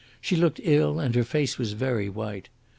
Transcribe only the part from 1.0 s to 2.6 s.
her face was very white.